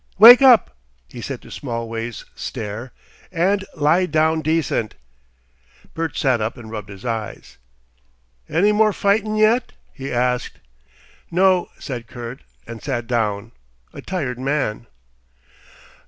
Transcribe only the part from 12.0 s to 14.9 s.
Kurt, and sat down, a tired man.